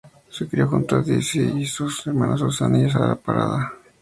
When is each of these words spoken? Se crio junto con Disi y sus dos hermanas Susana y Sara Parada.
Se 0.31 0.47
crio 0.49 0.65
junto 0.67 0.95
con 0.95 1.05
Disi 1.05 1.41
y 1.59 1.63
sus 1.67 1.97
dos 1.97 2.07
hermanas 2.07 2.39
Susana 2.39 2.79
y 2.79 2.89
Sara 2.89 3.13
Parada. 3.13 3.71